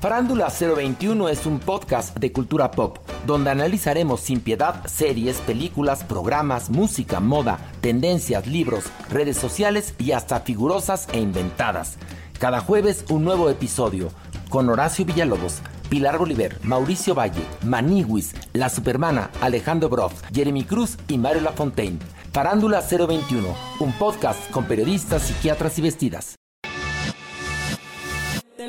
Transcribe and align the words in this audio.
Farándula 0.00 0.48
021 0.48 1.28
es 1.28 1.44
un 1.44 1.58
podcast 1.58 2.16
de 2.16 2.32
cultura 2.32 2.70
pop, 2.70 2.96
donde 3.26 3.50
analizaremos 3.50 4.20
sin 4.20 4.40
piedad 4.40 4.82
series, 4.86 5.36
películas, 5.42 6.04
programas, 6.04 6.70
música, 6.70 7.20
moda, 7.20 7.58
tendencias, 7.82 8.46
libros, 8.46 8.84
redes 9.10 9.36
sociales 9.36 9.94
y 9.98 10.12
hasta 10.12 10.40
figurosas 10.40 11.06
e 11.12 11.20
inventadas. 11.20 11.98
Cada 12.38 12.60
jueves 12.60 13.04
un 13.10 13.24
nuevo 13.24 13.50
episodio, 13.50 14.08
con 14.48 14.70
Horacio 14.70 15.04
Villalobos, 15.04 15.60
Pilar 15.90 16.16
Bolívar, 16.16 16.56
Mauricio 16.62 17.14
Valle, 17.14 17.42
Maniwis, 17.62 18.34
La 18.54 18.70
Supermana, 18.70 19.28
Alejandro 19.42 19.90
Broff, 19.90 20.22
Jeremy 20.32 20.64
Cruz 20.64 20.96
y 21.08 21.18
Mario 21.18 21.42
Lafontaine. 21.42 21.98
Farándula 22.32 22.80
021, 22.80 23.46
un 23.80 23.92
podcast 23.92 24.50
con 24.50 24.64
periodistas, 24.64 25.24
psiquiatras 25.24 25.78
y 25.78 25.82
vestidas. 25.82 26.39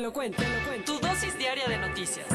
Te 0.02 0.06
lo 0.08 0.12
cuento, 0.12 0.42
te 0.42 0.48
lo 0.48 0.66
cuento. 0.66 0.92
Tu 0.94 1.06
dosis 1.06 1.38
diaria 1.38 1.68
de 1.68 1.78
noticias. 1.78 2.26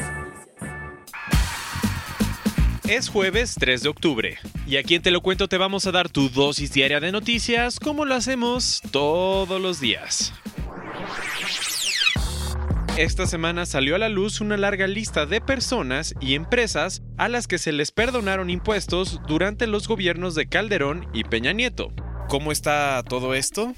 Es 2.88 3.10
jueves 3.10 3.56
3 3.60 3.84
de 3.84 3.90
octubre 3.90 4.38
y 4.66 4.78
aquí 4.78 4.96
en 4.96 5.02
Te 5.02 5.12
lo 5.12 5.20
cuento 5.20 5.50
te 5.50 5.58
vamos 5.58 5.86
a 5.86 5.92
dar 5.92 6.08
tu 6.08 6.30
dosis 6.30 6.72
diaria 6.72 7.02
de 7.02 7.12
noticias 7.12 7.82
como 7.82 8.06
lo 8.06 8.16
hacemos 8.16 8.82
todos 8.92 9.62
los 9.62 9.82
días. 9.82 10.32
Esta 12.96 13.28
semana 13.28 13.66
salió 13.66 13.96
a 13.96 14.00
la 14.00 14.08
luz 14.08 14.40
una 14.40 14.56
larga 14.56 14.88
lista 14.88 15.26
de 15.26 15.42
personas 15.42 16.16
y 16.22 16.36
empresas 16.36 17.02
a 17.18 17.28
las 17.28 17.48
que 17.48 17.58
se 17.58 17.74
les 17.74 17.92
perdonaron 17.92 18.50
impuestos 18.50 19.20
durante 19.28 19.68
los 19.68 19.90
gobiernos 19.90 20.36
de 20.36 20.48
Calderón 20.48 21.06
y 21.14 21.26
Peña 21.26 21.52
Nieto. 21.52 21.92
¿Cómo 22.30 22.54
está 22.54 23.04
todo 23.04 23.34
esto? 23.34 23.74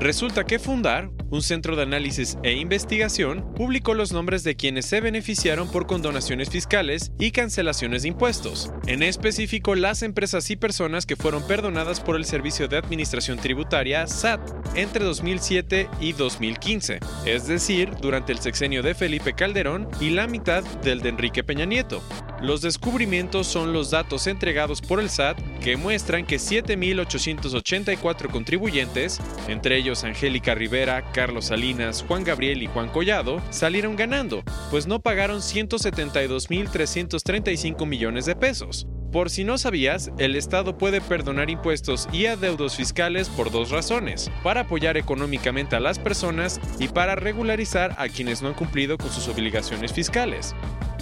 Resulta 0.00 0.44
que 0.44 0.58
Fundar, 0.58 1.10
un 1.34 1.42
centro 1.42 1.74
de 1.74 1.82
análisis 1.82 2.38
e 2.44 2.52
investigación, 2.52 3.52
publicó 3.56 3.92
los 3.92 4.12
nombres 4.12 4.44
de 4.44 4.54
quienes 4.54 4.86
se 4.86 5.00
beneficiaron 5.00 5.68
por 5.68 5.86
condonaciones 5.86 6.48
fiscales 6.48 7.10
y 7.18 7.32
cancelaciones 7.32 8.02
de 8.02 8.08
impuestos. 8.08 8.70
En 8.86 9.02
específico, 9.02 9.74
las 9.74 10.02
empresas 10.02 10.48
y 10.50 10.56
personas 10.56 11.06
que 11.06 11.16
fueron 11.16 11.44
perdonadas 11.46 12.00
por 12.00 12.14
el 12.14 12.24
Servicio 12.24 12.68
de 12.68 12.76
Administración 12.76 13.38
Tributaria 13.38 14.06
SAT 14.06 14.40
entre 14.76 15.04
2007 15.04 15.88
y 16.00 16.12
2015, 16.12 17.00
es 17.26 17.48
decir, 17.48 17.90
durante 18.00 18.30
el 18.30 18.38
sexenio 18.38 18.84
de 18.84 18.94
Felipe 18.94 19.34
Calderón 19.34 19.88
y 20.00 20.10
la 20.10 20.28
mitad 20.28 20.62
del 20.82 21.00
de 21.00 21.08
Enrique 21.08 21.42
Peña 21.42 21.64
Nieto. 21.64 22.00
Los 22.40 22.62
descubrimientos 22.62 23.46
son 23.46 23.72
los 23.72 23.90
datos 23.90 24.26
entregados 24.26 24.82
por 24.82 24.98
el 25.00 25.08
SAT 25.08 25.38
que 25.60 25.76
muestran 25.76 26.26
que 26.26 26.36
7.884 26.36 28.30
contribuyentes, 28.30 29.20
entre 29.48 29.78
ellos 29.78 30.04
Angélica 30.04 30.54
Rivera, 30.54 31.10
Carlos 31.12 31.46
Salinas, 31.46 32.04
Juan 32.06 32.22
Gabriel 32.24 32.62
y 32.62 32.66
Juan 32.66 32.88
Collado, 32.88 33.40
salieron 33.50 33.96
ganando, 33.96 34.42
pues 34.70 34.86
no 34.86 35.00
pagaron 35.00 35.40
172.335 35.40 37.86
millones 37.86 38.26
de 38.26 38.36
pesos. 38.36 38.86
Por 39.14 39.30
si 39.30 39.44
no 39.44 39.58
sabías, 39.58 40.10
el 40.18 40.34
Estado 40.34 40.76
puede 40.76 41.00
perdonar 41.00 41.48
impuestos 41.48 42.08
y 42.12 42.26
adeudos 42.26 42.74
fiscales 42.74 43.28
por 43.28 43.52
dos 43.52 43.70
razones, 43.70 44.28
para 44.42 44.62
apoyar 44.62 44.96
económicamente 44.96 45.76
a 45.76 45.80
las 45.80 46.00
personas 46.00 46.60
y 46.80 46.88
para 46.88 47.14
regularizar 47.14 47.94
a 47.96 48.08
quienes 48.08 48.42
no 48.42 48.48
han 48.48 48.54
cumplido 48.54 48.98
con 48.98 49.10
sus 49.10 49.28
obligaciones 49.28 49.92
fiscales. 49.92 50.52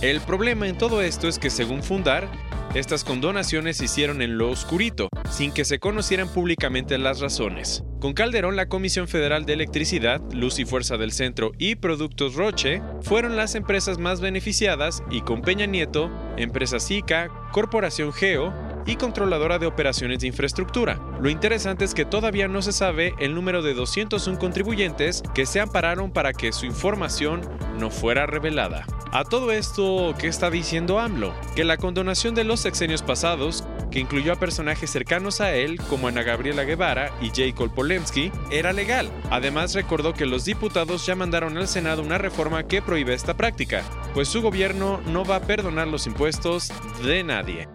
El 0.02 0.20
problema 0.20 0.66
en 0.66 0.76
todo 0.76 1.00
esto 1.00 1.28
es 1.28 1.38
que 1.38 1.48
según 1.48 1.80
Fundar, 1.80 2.28
estas 2.74 3.04
condonaciones 3.04 3.76
se 3.76 3.84
hicieron 3.84 4.20
en 4.20 4.36
lo 4.36 4.50
oscurito, 4.50 5.08
sin 5.30 5.52
que 5.52 5.64
se 5.64 5.78
conocieran 5.78 6.28
públicamente 6.28 6.98
las 6.98 7.20
razones. 7.20 7.84
Con 8.00 8.12
Calderón, 8.12 8.56
la 8.56 8.66
Comisión 8.66 9.06
Federal 9.06 9.44
de 9.44 9.52
Electricidad, 9.52 10.20
Luz 10.32 10.58
y 10.58 10.64
Fuerza 10.64 10.96
del 10.96 11.12
Centro 11.12 11.52
y 11.56 11.76
Productos 11.76 12.34
Roche 12.34 12.82
fueron 13.02 13.36
las 13.36 13.54
empresas 13.54 13.98
más 13.98 14.20
beneficiadas 14.20 15.04
y 15.08 15.20
con 15.20 15.40
Peña 15.40 15.66
Nieto, 15.66 16.10
Empresa 16.36 16.80
SICA, 16.80 17.28
Corporación 17.52 18.12
Geo 18.12 18.52
y 18.86 18.96
Controladora 18.96 19.58
de 19.58 19.66
Operaciones 19.66 20.20
de 20.20 20.26
Infraestructura. 20.28 21.00
Lo 21.20 21.30
interesante 21.30 21.84
es 21.84 21.94
que 21.94 22.04
todavía 22.04 22.48
no 22.48 22.62
se 22.62 22.72
sabe 22.72 23.14
el 23.18 23.34
número 23.34 23.62
de 23.62 23.74
201 23.74 24.38
contribuyentes 24.38 25.22
que 25.34 25.46
se 25.46 25.60
ampararon 25.60 26.10
para 26.10 26.32
que 26.32 26.52
su 26.52 26.66
información 26.66 27.42
no 27.78 27.90
fuera 27.90 28.26
revelada. 28.26 28.84
A 29.12 29.24
todo 29.24 29.52
esto, 29.52 30.14
¿qué 30.18 30.28
está 30.28 30.50
diciendo 30.50 30.98
AMLO? 30.98 31.34
Que 31.54 31.64
la 31.64 31.76
condonación 31.76 32.34
de 32.34 32.44
los 32.44 32.60
sexenios 32.60 33.02
pasados, 33.02 33.64
que 33.90 34.00
incluyó 34.00 34.32
a 34.32 34.36
personajes 34.36 34.90
cercanos 34.90 35.40
a 35.42 35.52
él 35.54 35.78
como 35.90 36.08
Ana 36.08 36.22
Gabriela 36.22 36.64
Guevara 36.64 37.12
y 37.20 37.28
Jacob 37.28 37.74
Polemski, 37.74 38.32
era 38.50 38.72
legal. 38.72 39.10
Además 39.30 39.74
recordó 39.74 40.14
que 40.14 40.24
los 40.24 40.46
diputados 40.46 41.04
ya 41.04 41.14
mandaron 41.14 41.58
al 41.58 41.68
Senado 41.68 42.02
una 42.02 42.16
reforma 42.18 42.66
que 42.66 42.80
prohíbe 42.80 43.12
esta 43.12 43.36
práctica, 43.36 43.82
pues 44.14 44.28
su 44.28 44.40
gobierno 44.40 45.00
no 45.06 45.24
va 45.24 45.36
a 45.36 45.42
perdonar 45.42 45.88
los 45.88 46.06
impuestos 46.06 46.72
de 47.04 47.22
nadie. 47.22 47.68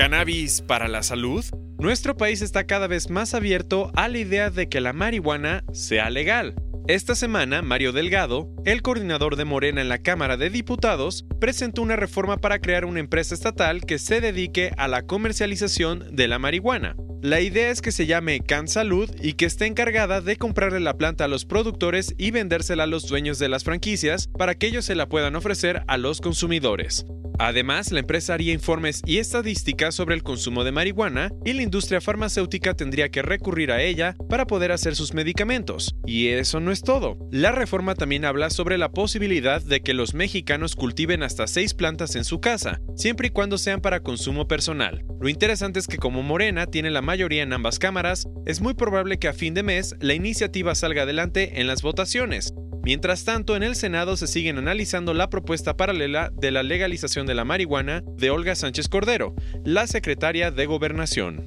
¿Cannabis 0.00 0.62
para 0.62 0.88
la 0.88 1.02
salud? 1.02 1.44
Nuestro 1.78 2.16
país 2.16 2.40
está 2.40 2.64
cada 2.64 2.86
vez 2.86 3.10
más 3.10 3.34
abierto 3.34 3.92
a 3.94 4.08
la 4.08 4.16
idea 4.16 4.48
de 4.48 4.66
que 4.66 4.80
la 4.80 4.94
marihuana 4.94 5.62
sea 5.74 6.08
legal. 6.08 6.54
Esta 6.88 7.14
semana, 7.14 7.60
Mario 7.60 7.92
Delgado, 7.92 8.48
el 8.64 8.80
coordinador 8.80 9.36
de 9.36 9.44
Morena 9.44 9.82
en 9.82 9.90
la 9.90 9.98
Cámara 9.98 10.38
de 10.38 10.48
Diputados, 10.48 11.26
presentó 11.38 11.82
una 11.82 11.96
reforma 11.96 12.38
para 12.38 12.60
crear 12.60 12.86
una 12.86 12.98
empresa 12.98 13.34
estatal 13.34 13.82
que 13.84 13.98
se 13.98 14.22
dedique 14.22 14.72
a 14.78 14.88
la 14.88 15.02
comercialización 15.02 16.16
de 16.16 16.28
la 16.28 16.38
marihuana. 16.38 16.96
La 17.20 17.42
idea 17.42 17.68
es 17.68 17.82
que 17.82 17.92
se 17.92 18.06
llame 18.06 18.40
CanSalud 18.40 19.10
y 19.20 19.34
que 19.34 19.44
esté 19.44 19.66
encargada 19.66 20.22
de 20.22 20.36
comprarle 20.36 20.80
la 20.80 20.96
planta 20.96 21.24
a 21.26 21.28
los 21.28 21.44
productores 21.44 22.14
y 22.16 22.30
vendérsela 22.30 22.84
a 22.84 22.86
los 22.86 23.06
dueños 23.06 23.38
de 23.38 23.50
las 23.50 23.64
franquicias 23.64 24.28
para 24.28 24.54
que 24.54 24.66
ellos 24.68 24.86
se 24.86 24.94
la 24.94 25.10
puedan 25.10 25.36
ofrecer 25.36 25.82
a 25.88 25.98
los 25.98 26.22
consumidores. 26.22 27.04
Además, 27.42 27.90
la 27.90 28.00
empresa 28.00 28.34
haría 28.34 28.52
informes 28.52 29.00
y 29.06 29.16
estadísticas 29.16 29.94
sobre 29.94 30.14
el 30.14 30.22
consumo 30.22 30.62
de 30.62 30.72
marihuana 30.72 31.30
y 31.42 31.54
la 31.54 31.62
industria 31.62 32.02
farmacéutica 32.02 32.74
tendría 32.74 33.08
que 33.08 33.22
recurrir 33.22 33.72
a 33.72 33.80
ella 33.80 34.14
para 34.28 34.46
poder 34.46 34.72
hacer 34.72 34.94
sus 34.94 35.14
medicamentos. 35.14 35.94
Y 36.04 36.28
eso 36.28 36.60
no 36.60 36.70
es 36.70 36.82
todo. 36.82 37.16
La 37.32 37.50
reforma 37.50 37.94
también 37.94 38.26
habla 38.26 38.50
sobre 38.50 38.76
la 38.76 38.90
posibilidad 38.90 39.62
de 39.62 39.80
que 39.80 39.94
los 39.94 40.12
mexicanos 40.12 40.76
cultiven 40.76 41.22
hasta 41.22 41.46
seis 41.46 41.72
plantas 41.72 42.14
en 42.14 42.24
su 42.24 42.42
casa, 42.42 42.78
siempre 42.94 43.28
y 43.28 43.30
cuando 43.30 43.56
sean 43.56 43.80
para 43.80 44.00
consumo 44.00 44.46
personal. 44.46 45.02
Lo 45.18 45.30
interesante 45.30 45.78
es 45.78 45.86
que 45.86 45.96
como 45.96 46.22
Morena 46.22 46.66
tiene 46.66 46.90
la 46.90 47.00
mayoría 47.00 47.42
en 47.42 47.54
ambas 47.54 47.78
cámaras, 47.78 48.28
es 48.44 48.60
muy 48.60 48.74
probable 48.74 49.18
que 49.18 49.28
a 49.28 49.32
fin 49.32 49.54
de 49.54 49.62
mes 49.62 49.94
la 50.00 50.12
iniciativa 50.12 50.74
salga 50.74 51.04
adelante 51.04 51.58
en 51.58 51.66
las 51.66 51.80
votaciones, 51.80 52.52
Mientras 52.82 53.24
tanto, 53.24 53.56
en 53.56 53.62
el 53.62 53.76
Senado 53.76 54.16
se 54.16 54.26
siguen 54.26 54.58
analizando 54.58 55.14
la 55.14 55.30
propuesta 55.30 55.76
paralela 55.76 56.30
de 56.32 56.50
la 56.50 56.62
legalización 56.62 57.26
de 57.26 57.34
la 57.34 57.44
marihuana 57.44 58.02
de 58.16 58.30
Olga 58.30 58.54
Sánchez 58.54 58.88
Cordero, 58.88 59.34
la 59.64 59.86
secretaria 59.86 60.50
de 60.50 60.66
Gobernación 60.66 61.44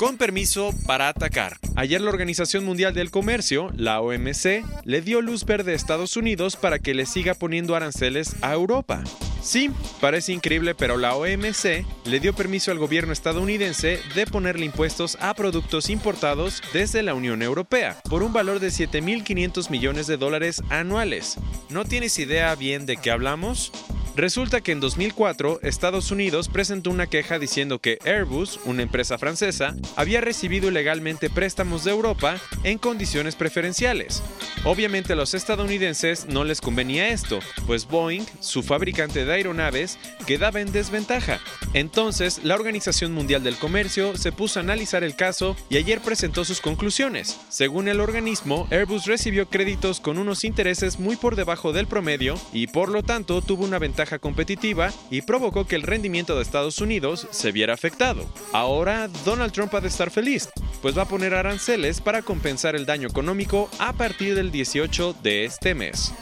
con 0.00 0.16
permiso 0.16 0.72
para 0.86 1.08
atacar. 1.08 1.58
Ayer 1.76 2.00
la 2.00 2.08
Organización 2.08 2.64
Mundial 2.64 2.94
del 2.94 3.10
Comercio, 3.10 3.70
la 3.76 4.00
OMC, 4.00 4.64
le 4.84 5.02
dio 5.02 5.20
luz 5.20 5.44
verde 5.44 5.72
a 5.72 5.74
Estados 5.74 6.16
Unidos 6.16 6.56
para 6.56 6.78
que 6.78 6.94
le 6.94 7.04
siga 7.04 7.34
poniendo 7.34 7.76
aranceles 7.76 8.34
a 8.40 8.54
Europa. 8.54 9.04
Sí, 9.42 9.70
parece 10.00 10.32
increíble, 10.32 10.74
pero 10.74 10.96
la 10.96 11.14
OMC 11.16 11.84
le 12.06 12.18
dio 12.18 12.32
permiso 12.34 12.70
al 12.70 12.78
gobierno 12.78 13.12
estadounidense 13.12 14.00
de 14.14 14.24
ponerle 14.24 14.64
impuestos 14.64 15.18
a 15.20 15.34
productos 15.34 15.90
importados 15.90 16.62
desde 16.72 17.02
la 17.02 17.12
Unión 17.12 17.42
Europea, 17.42 18.00
por 18.08 18.22
un 18.22 18.32
valor 18.32 18.58
de 18.58 18.68
7.500 18.68 19.68
millones 19.68 20.06
de 20.06 20.16
dólares 20.16 20.62
anuales. 20.70 21.36
¿No 21.68 21.84
tienes 21.84 22.18
idea 22.18 22.54
bien 22.54 22.86
de 22.86 22.96
qué 22.96 23.10
hablamos? 23.10 23.70
Resulta 24.16 24.60
que 24.60 24.72
en 24.72 24.80
2004 24.80 25.60
Estados 25.62 26.10
Unidos 26.10 26.48
presentó 26.48 26.90
una 26.90 27.06
queja 27.06 27.38
diciendo 27.38 27.78
que 27.78 27.98
Airbus, 28.04 28.58
una 28.64 28.82
empresa 28.82 29.18
francesa, 29.18 29.76
había 29.94 30.20
recibido 30.20 30.68
ilegalmente 30.68 31.30
préstamos 31.30 31.84
de 31.84 31.92
Europa 31.92 32.38
en 32.64 32.78
condiciones 32.78 33.36
preferenciales. 33.36 34.22
Obviamente 34.64 35.12
a 35.12 35.16
los 35.16 35.32
estadounidenses 35.32 36.26
no 36.26 36.44
les 36.44 36.60
convenía 36.60 37.08
esto, 37.08 37.38
pues 37.66 37.86
Boeing, 37.86 38.24
su 38.40 38.62
fabricante 38.62 39.24
de 39.24 39.32
aeronaves, 39.32 39.98
quedaba 40.26 40.60
en 40.60 40.72
desventaja. 40.72 41.40
Entonces, 41.72 42.40
la 42.42 42.56
Organización 42.56 43.12
Mundial 43.12 43.44
del 43.44 43.56
Comercio 43.56 44.16
se 44.16 44.32
puso 44.32 44.58
a 44.58 44.62
analizar 44.62 45.04
el 45.04 45.14
caso 45.14 45.56
y 45.70 45.76
ayer 45.76 46.00
presentó 46.00 46.44
sus 46.44 46.60
conclusiones. 46.60 47.38
Según 47.48 47.88
el 47.88 48.00
organismo, 48.00 48.66
Airbus 48.70 49.06
recibió 49.06 49.48
créditos 49.48 50.00
con 50.00 50.18
unos 50.18 50.44
intereses 50.44 50.98
muy 50.98 51.16
por 51.16 51.36
debajo 51.36 51.72
del 51.72 51.86
promedio 51.86 52.34
y 52.52 52.66
por 52.66 52.90
lo 52.90 53.02
tanto 53.02 53.40
tuvo 53.40 53.64
una 53.64 53.78
ventaja 53.78 53.99
competitiva 54.18 54.92
y 55.10 55.22
provocó 55.22 55.66
que 55.66 55.76
el 55.76 55.82
rendimiento 55.82 56.36
de 56.36 56.42
Estados 56.42 56.80
Unidos 56.80 57.26
se 57.30 57.52
viera 57.52 57.74
afectado. 57.74 58.26
Ahora 58.52 59.08
Donald 59.24 59.52
Trump 59.52 59.74
ha 59.74 59.80
de 59.80 59.88
estar 59.88 60.10
feliz, 60.10 60.48
pues 60.82 60.96
va 60.96 61.02
a 61.02 61.08
poner 61.08 61.34
aranceles 61.34 62.00
para 62.00 62.22
compensar 62.22 62.74
el 62.76 62.86
daño 62.86 63.08
económico 63.08 63.68
a 63.78 63.92
partir 63.92 64.34
del 64.34 64.50
18 64.50 65.16
de 65.22 65.44
este 65.44 65.74
mes. 65.74 66.12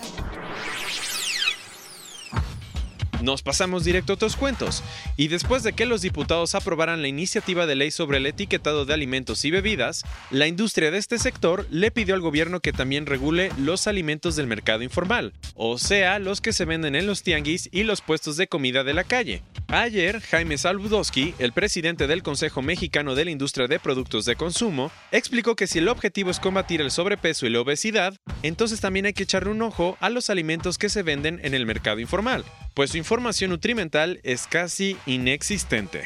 Nos 3.21 3.43
pasamos 3.43 3.85
directo 3.85 4.13
a 4.13 4.15
otros 4.15 4.37
cuentos, 4.37 4.85
y 5.17 5.27
después 5.27 5.65
de 5.65 5.73
que 5.73 5.87
los 5.87 6.03
diputados 6.03 6.55
aprobaran 6.55 7.03
la 7.03 7.09
iniciativa 7.09 7.67
de 7.67 7.75
ley 7.75 7.91
sobre 7.91 8.19
el 8.19 8.27
etiquetado 8.27 8.85
de 8.85 8.95
alimentos 8.95 9.45
y 9.45 9.51
bebidas, 9.51 10.05
la 10.31 10.47
industria 10.47 10.93
de 10.93 10.99
este 10.99 11.19
sector 11.19 11.67
le 11.71 11.91
pidió 11.91 12.15
al 12.15 12.21
gobierno 12.21 12.61
que 12.61 12.73
también 12.73 13.07
regule 13.07 13.51
los 13.59 13.89
alimentos 13.89 14.37
del 14.37 14.47
mercado 14.47 14.85
informal, 14.85 15.33
o 15.55 15.79
sea, 15.79 16.21
los 16.21 16.41
que 16.41 16.53
se 16.53 16.65
venden 16.65 16.95
en 16.95 17.07
los 17.07 17.25
tianguis 17.25 17.69
y 17.73 17.83
los 17.83 18.03
puestos 18.03 18.37
de 18.37 18.47
comida 18.47 18.85
de 18.85 18.95
la 18.95 19.05
calle. 19.05 19.43
Ayer, 19.67 20.21
Jaime 20.21 20.57
Saludowski, 20.57 21.35
el 21.39 21.53
presidente 21.53 22.07
del 22.07 22.23
Consejo 22.23 22.63
Mexicano 22.63 23.15
de 23.15 23.25
la 23.25 23.31
Industria 23.33 23.67
de 23.67 23.81
Productos 23.81 24.25
de 24.25 24.37
Consumo, 24.37 24.93
explicó 25.11 25.57
que 25.57 25.67
si 25.67 25.81
el 25.81 25.89
objetivo 25.89 26.31
es 26.31 26.41
combatir 26.41 26.81
el 26.81 26.91
sobrepeso 26.91 27.47
y 27.47 27.51
la 27.51 27.61
obesidad, 27.61 28.15
entonces 28.43 28.81
también 28.81 29.07
hay 29.07 29.13
que 29.13 29.25
echarle 29.25 29.51
un 29.51 29.63
ojo 29.63 29.97
a 30.01 30.09
los 30.09 30.31
alimentos 30.31 30.79
que 30.79 30.89
se 30.89 31.03
venden 31.03 31.41
en 31.43 31.55
el 31.55 31.67
mercado 31.67 32.01
informal, 32.01 32.45
pues 32.79 32.93
su 32.93 32.97
información 32.97 33.51
nutrimental 33.51 34.21
es 34.23 34.47
casi 34.47 34.97
inexistente. 35.05 36.05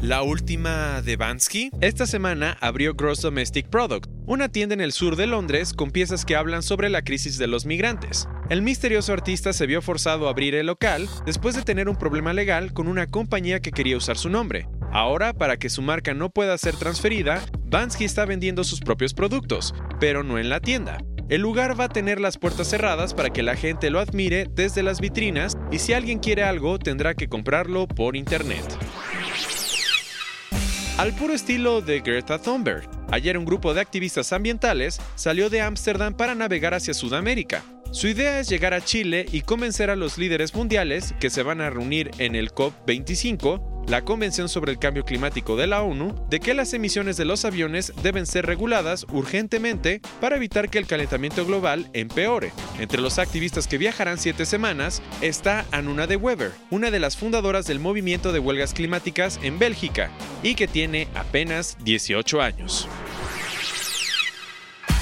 La 0.00 0.22
última 0.22 1.02
de 1.02 1.16
Bansky. 1.16 1.68
Esta 1.82 2.06
semana 2.06 2.56
abrió 2.62 2.94
Gross 2.94 3.20
Domestic 3.20 3.68
Product, 3.68 4.08
una 4.24 4.48
tienda 4.48 4.72
en 4.72 4.80
el 4.80 4.92
sur 4.92 5.16
de 5.16 5.26
Londres 5.26 5.74
con 5.74 5.90
piezas 5.90 6.24
que 6.24 6.34
hablan 6.34 6.62
sobre 6.62 6.88
la 6.88 7.02
crisis 7.02 7.36
de 7.36 7.46
los 7.46 7.66
migrantes. 7.66 8.26
El 8.48 8.62
misterioso 8.62 9.12
artista 9.12 9.52
se 9.52 9.66
vio 9.66 9.82
forzado 9.82 10.28
a 10.28 10.30
abrir 10.30 10.54
el 10.54 10.68
local 10.68 11.06
después 11.26 11.54
de 11.54 11.60
tener 11.60 11.90
un 11.90 11.96
problema 11.96 12.32
legal 12.32 12.72
con 12.72 12.88
una 12.88 13.06
compañía 13.06 13.60
que 13.60 13.70
quería 13.70 13.98
usar 13.98 14.16
su 14.16 14.30
nombre. 14.30 14.66
Ahora, 14.92 15.34
para 15.34 15.58
que 15.58 15.68
su 15.68 15.82
marca 15.82 16.14
no 16.14 16.30
pueda 16.30 16.56
ser 16.56 16.74
transferida, 16.74 17.44
Bansky 17.66 18.06
está 18.06 18.24
vendiendo 18.24 18.64
sus 18.64 18.80
propios 18.80 19.12
productos, 19.12 19.74
pero 20.00 20.24
no 20.24 20.38
en 20.38 20.48
la 20.48 20.60
tienda. 20.60 21.04
El 21.30 21.42
lugar 21.42 21.78
va 21.78 21.84
a 21.84 21.88
tener 21.88 22.20
las 22.20 22.38
puertas 22.38 22.68
cerradas 22.68 23.14
para 23.14 23.30
que 23.30 23.44
la 23.44 23.54
gente 23.54 23.88
lo 23.88 24.00
admire 24.00 24.48
desde 24.52 24.82
las 24.82 25.00
vitrinas 25.00 25.56
y 25.70 25.78
si 25.78 25.92
alguien 25.92 26.18
quiere 26.18 26.42
algo 26.42 26.76
tendrá 26.80 27.14
que 27.14 27.28
comprarlo 27.28 27.86
por 27.86 28.16
internet. 28.16 28.64
Al 30.98 31.14
puro 31.14 31.32
estilo 31.32 31.82
de 31.82 32.00
Greta 32.00 32.42
Thunberg, 32.42 32.90
ayer 33.12 33.38
un 33.38 33.44
grupo 33.44 33.72
de 33.74 33.80
activistas 33.80 34.32
ambientales 34.32 35.00
salió 35.14 35.50
de 35.50 35.60
Ámsterdam 35.60 36.14
para 36.14 36.34
navegar 36.34 36.74
hacia 36.74 36.94
Sudamérica. 36.94 37.62
Su 37.92 38.08
idea 38.08 38.40
es 38.40 38.48
llegar 38.48 38.74
a 38.74 38.84
Chile 38.84 39.24
y 39.30 39.42
convencer 39.42 39.88
a 39.90 39.96
los 39.96 40.18
líderes 40.18 40.52
mundiales 40.54 41.14
que 41.20 41.30
se 41.30 41.44
van 41.44 41.60
a 41.60 41.70
reunir 41.70 42.10
en 42.18 42.34
el 42.34 42.52
COP25, 42.52 43.69
la 43.86 44.02
Convención 44.04 44.48
sobre 44.48 44.72
el 44.72 44.78
Cambio 44.78 45.04
Climático 45.04 45.56
de 45.56 45.66
la 45.66 45.82
ONU, 45.82 46.14
de 46.28 46.40
que 46.40 46.54
las 46.54 46.72
emisiones 46.74 47.16
de 47.16 47.24
los 47.24 47.44
aviones 47.44 47.92
deben 48.02 48.26
ser 48.26 48.46
reguladas 48.46 49.06
urgentemente 49.12 50.00
para 50.20 50.36
evitar 50.36 50.70
que 50.70 50.78
el 50.78 50.86
calentamiento 50.86 51.44
global 51.44 51.88
empeore. 51.92 52.52
Entre 52.78 53.00
los 53.00 53.18
activistas 53.18 53.66
que 53.66 53.78
viajarán 53.78 54.18
siete 54.18 54.46
semanas 54.46 55.02
está 55.20 55.64
Anuna 55.72 56.06
de 56.06 56.16
Weber, 56.16 56.52
una 56.70 56.90
de 56.90 57.00
las 57.00 57.16
fundadoras 57.16 57.66
del 57.66 57.80
movimiento 57.80 58.32
de 58.32 58.38
huelgas 58.38 58.74
climáticas 58.74 59.40
en 59.42 59.58
Bélgica, 59.58 60.10
y 60.42 60.54
que 60.54 60.68
tiene 60.68 61.08
apenas 61.14 61.76
18 61.84 62.40
años. 62.40 62.88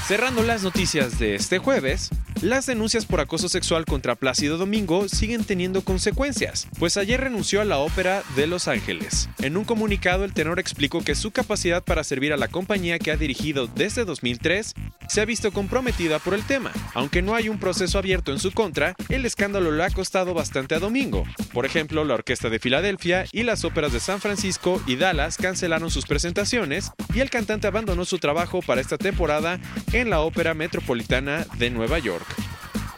Cerrando 0.09 0.43
las 0.43 0.63
noticias 0.63 1.19
de 1.19 1.35
este 1.35 1.59
jueves, 1.59 2.09
las 2.43 2.67
denuncias 2.67 3.05
por 3.05 3.21
acoso 3.21 3.49
sexual 3.49 3.85
contra 3.85 4.15
Plácido 4.15 4.59
Domingo 4.59 5.09
siguen 5.09 5.45
teniendo 5.45 5.83
consecuencias, 5.83 6.69
pues 6.79 6.97
ayer 6.97 7.21
renunció 7.21 7.61
a 7.61 7.65
la 7.65 7.79
ópera 7.79 8.23
de 8.37 8.47
Los 8.47 8.69
Ángeles. 8.69 9.29
En 9.41 9.57
un 9.57 9.65
comunicado 9.65 10.25
el 10.25 10.35
tenor 10.35 10.61
explicó 10.61 11.03
que 11.03 11.15
su 11.15 11.33
capacidad 11.33 11.83
para 11.83 12.05
servir 12.05 12.33
a 12.33 12.37
la 12.37 12.49
compañía 12.49 12.99
que 12.99 13.11
ha 13.11 13.17
dirigido 13.17 13.67
desde 13.67 14.05
2003 14.05 14.75
se 15.09 15.21
ha 15.21 15.25
visto 15.25 15.53
comprometida 15.53 16.19
por 16.19 16.35
el 16.35 16.45
tema. 16.45 16.71
Aunque 16.95 17.23
no 17.23 17.35
hay 17.35 17.49
un 17.49 17.59
proceso 17.59 17.99
abierto 17.99 18.31
en 18.33 18.39
su 18.39 18.53
contra, 18.53 18.95
el 19.09 19.27
escándalo 19.27 19.73
le 19.73 19.83
ha 19.83 19.91
costado 19.91 20.35
bastante 20.35 20.75
a 20.75 20.79
Domingo. 20.79 21.25
Por 21.53 21.67
ejemplo, 21.67 22.05
la 22.05 22.15
Orquesta 22.15 22.51
de 22.51 22.59
Filadelfia 22.59 23.25
y 23.33 23.43
las 23.43 23.65
óperas 23.65 23.93
de 23.93 24.01
San 24.01 24.21
Francisco 24.21 24.81
y 24.87 24.97
Dallas 24.97 25.39
cancelaron 25.39 25.91
sus 25.91 26.07
presentaciones 26.07 26.93
y 27.15 27.21
el 27.21 27.31
cantante 27.31 27.67
abandonó 27.67 28.05
su 28.05 28.19
trabajo 28.19 28.61
para 28.63 28.81
esta 28.81 28.99
temporada 28.99 29.59
en 29.93 30.11
la 30.11 30.21
Ópera 30.21 30.55
Metropolitana 30.55 31.47
de 31.57 31.71
Nueva 31.71 31.99
York. 31.99 32.28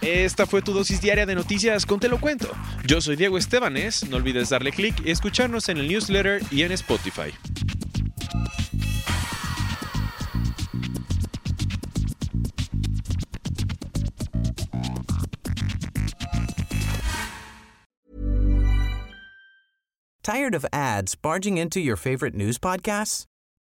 Esta 0.00 0.46
fue 0.46 0.62
tu 0.62 0.72
dosis 0.72 1.00
diaria 1.00 1.26
de 1.26 1.34
noticias 1.34 1.84
con 1.84 2.00
Te 2.00 2.08
lo 2.08 2.20
cuento. 2.20 2.48
Yo 2.86 3.00
soy 3.00 3.16
Diego 3.16 3.36
Estebanes, 3.36 4.08
no 4.08 4.16
olvides 4.16 4.48
darle 4.48 4.72
clic 4.72 4.94
y 5.04 5.10
escucharnos 5.10 5.68
en 5.68 5.78
el 5.78 5.88
newsletter 5.88 6.42
y 6.50 6.62
en 6.62 6.72
Spotify. 6.72 7.32
Tired 20.22 20.54
of 20.54 20.64
ads 20.72 21.16
barging 21.16 21.58
into 21.58 21.80
your 21.80 21.96
favorite 21.96 22.34
news 22.34 22.56
podcasts? 22.56 23.26